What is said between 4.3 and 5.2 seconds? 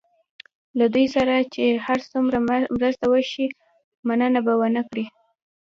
به ونه کړي.